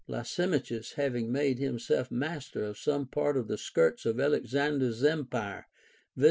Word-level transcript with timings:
Lysimachus, 0.07 0.93
having 0.93 1.31
made 1.31 1.59
himself 1.59 2.09
master 2.09 2.63
of 2.63 2.79
some 2.79 3.05
part 3.05 3.37
of 3.37 3.47
the 3.47 3.55
skirts 3.59 4.03
of 4.03 4.19
Alexander's 4.19 5.03
empire, 5.03 5.67
viz. 6.15 6.19